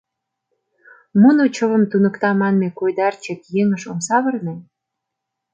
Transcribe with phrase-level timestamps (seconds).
[1.21, 4.55] Муно чывым туныкта манме койдарчык еҥыш ом савырне?